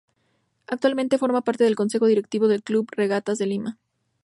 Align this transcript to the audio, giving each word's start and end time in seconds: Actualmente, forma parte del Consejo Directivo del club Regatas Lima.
Actualmente, 0.65 1.19
forma 1.19 1.43
parte 1.43 1.63
del 1.63 1.75
Consejo 1.75 2.07
Directivo 2.07 2.47
del 2.47 2.63
club 2.63 2.87
Regatas 2.91 3.39
Lima. 3.41 3.77